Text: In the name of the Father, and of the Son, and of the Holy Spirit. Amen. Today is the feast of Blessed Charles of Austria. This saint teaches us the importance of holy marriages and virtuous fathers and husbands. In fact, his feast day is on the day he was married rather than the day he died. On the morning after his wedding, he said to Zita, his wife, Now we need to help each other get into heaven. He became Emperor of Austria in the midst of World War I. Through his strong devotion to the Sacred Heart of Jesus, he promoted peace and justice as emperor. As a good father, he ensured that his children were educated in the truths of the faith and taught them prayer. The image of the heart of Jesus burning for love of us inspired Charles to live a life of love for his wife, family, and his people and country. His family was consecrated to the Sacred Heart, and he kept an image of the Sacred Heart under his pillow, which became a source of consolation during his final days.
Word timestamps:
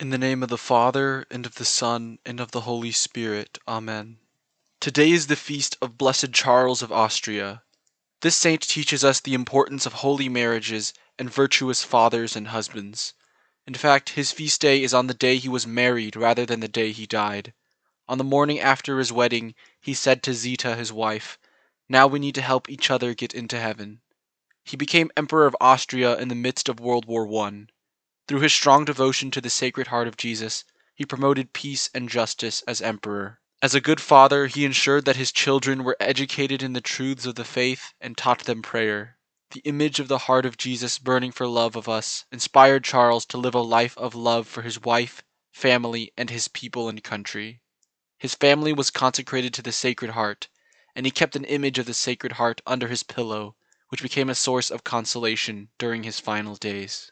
In 0.00 0.08
the 0.08 0.16
name 0.16 0.42
of 0.42 0.48
the 0.48 0.56
Father, 0.56 1.26
and 1.30 1.44
of 1.44 1.56
the 1.56 1.64
Son, 1.66 2.20
and 2.24 2.40
of 2.40 2.52
the 2.52 2.62
Holy 2.62 2.90
Spirit. 2.90 3.58
Amen. 3.68 4.16
Today 4.80 5.10
is 5.10 5.26
the 5.26 5.36
feast 5.36 5.76
of 5.82 5.98
Blessed 5.98 6.32
Charles 6.32 6.80
of 6.80 6.90
Austria. 6.90 7.64
This 8.22 8.34
saint 8.34 8.62
teaches 8.62 9.04
us 9.04 9.20
the 9.20 9.34
importance 9.34 9.84
of 9.84 9.92
holy 9.92 10.30
marriages 10.30 10.94
and 11.18 11.30
virtuous 11.30 11.84
fathers 11.84 12.34
and 12.34 12.48
husbands. 12.48 13.12
In 13.66 13.74
fact, 13.74 14.16
his 14.16 14.32
feast 14.32 14.62
day 14.62 14.82
is 14.82 14.94
on 14.94 15.06
the 15.06 15.12
day 15.12 15.36
he 15.36 15.50
was 15.50 15.66
married 15.66 16.16
rather 16.16 16.46
than 16.46 16.60
the 16.60 16.66
day 16.66 16.92
he 16.92 17.06
died. 17.06 17.52
On 18.08 18.16
the 18.16 18.24
morning 18.24 18.58
after 18.58 18.98
his 19.00 19.12
wedding, 19.12 19.54
he 19.82 19.92
said 19.92 20.22
to 20.22 20.32
Zita, 20.32 20.76
his 20.76 20.90
wife, 20.90 21.38
Now 21.90 22.06
we 22.06 22.18
need 22.18 22.36
to 22.36 22.40
help 22.40 22.70
each 22.70 22.90
other 22.90 23.12
get 23.12 23.34
into 23.34 23.60
heaven. 23.60 24.00
He 24.64 24.78
became 24.78 25.10
Emperor 25.14 25.44
of 25.44 25.56
Austria 25.60 26.16
in 26.16 26.28
the 26.28 26.34
midst 26.34 26.70
of 26.70 26.80
World 26.80 27.04
War 27.04 27.28
I. 27.44 27.66
Through 28.30 28.42
his 28.42 28.52
strong 28.52 28.84
devotion 28.84 29.32
to 29.32 29.40
the 29.40 29.50
Sacred 29.50 29.88
Heart 29.88 30.06
of 30.06 30.16
Jesus, 30.16 30.62
he 30.94 31.04
promoted 31.04 31.52
peace 31.52 31.90
and 31.92 32.08
justice 32.08 32.62
as 32.62 32.80
emperor. 32.80 33.40
As 33.60 33.74
a 33.74 33.80
good 33.80 34.00
father, 34.00 34.46
he 34.46 34.64
ensured 34.64 35.04
that 35.06 35.16
his 35.16 35.32
children 35.32 35.82
were 35.82 35.96
educated 35.98 36.62
in 36.62 36.72
the 36.72 36.80
truths 36.80 37.26
of 37.26 37.34
the 37.34 37.44
faith 37.44 37.92
and 38.00 38.16
taught 38.16 38.44
them 38.44 38.62
prayer. 38.62 39.18
The 39.50 39.62
image 39.64 39.98
of 39.98 40.06
the 40.06 40.28
heart 40.28 40.46
of 40.46 40.56
Jesus 40.56 40.96
burning 41.00 41.32
for 41.32 41.48
love 41.48 41.74
of 41.74 41.88
us 41.88 42.24
inspired 42.30 42.84
Charles 42.84 43.26
to 43.26 43.36
live 43.36 43.56
a 43.56 43.60
life 43.62 43.98
of 43.98 44.14
love 44.14 44.46
for 44.46 44.62
his 44.62 44.80
wife, 44.80 45.24
family, 45.50 46.12
and 46.16 46.30
his 46.30 46.46
people 46.46 46.88
and 46.88 47.02
country. 47.02 47.62
His 48.16 48.36
family 48.36 48.72
was 48.72 48.90
consecrated 48.90 49.52
to 49.54 49.62
the 49.62 49.72
Sacred 49.72 50.12
Heart, 50.12 50.46
and 50.94 51.04
he 51.04 51.10
kept 51.10 51.34
an 51.34 51.46
image 51.46 51.80
of 51.80 51.86
the 51.86 51.94
Sacred 51.94 52.34
Heart 52.34 52.60
under 52.64 52.86
his 52.86 53.02
pillow, 53.02 53.56
which 53.88 54.04
became 54.04 54.30
a 54.30 54.36
source 54.36 54.70
of 54.70 54.84
consolation 54.84 55.70
during 55.78 56.04
his 56.04 56.20
final 56.20 56.54
days. 56.54 57.10